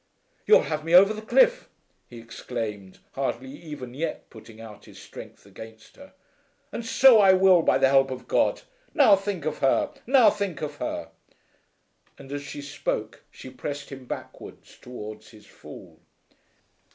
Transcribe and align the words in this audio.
"You'll 0.47 0.63
have 0.63 0.83
me 0.83 0.95
over 0.95 1.13
the 1.13 1.21
cliff," 1.21 1.69
he 2.09 2.17
exclaimed 2.17 2.97
hardly 3.11 3.51
even 3.51 3.93
yet 3.93 4.31
putting 4.31 4.59
out 4.59 4.85
his 4.85 4.99
strength 4.99 5.45
against 5.45 5.95
her. 5.95 6.13
"And 6.71 6.83
so 6.83 7.19
I 7.19 7.33
will, 7.33 7.61
by 7.61 7.77
the 7.77 7.89
help 7.89 8.09
of 8.09 8.27
God. 8.27 8.63
Now 8.95 9.15
think 9.15 9.45
of 9.45 9.59
her! 9.59 9.91
Now 10.07 10.31
think 10.31 10.63
of 10.63 10.77
her!" 10.77 11.11
And 12.17 12.31
as 12.31 12.41
she 12.41 12.63
spoke 12.63 13.21
she 13.29 13.51
pressed 13.51 13.91
him 13.91 14.05
backwards 14.05 14.75
towards 14.75 15.29
his 15.29 15.45
fall. 15.45 15.99